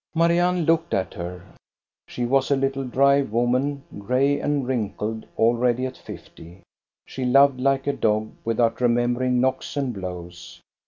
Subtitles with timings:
[0.15, 1.43] Marianne looked at her.
[2.07, 6.63] She was a little, dry woman, gray and wrinkled already at fifty.
[7.05, 10.59] She loved like a dog, without remembering knocks and blows.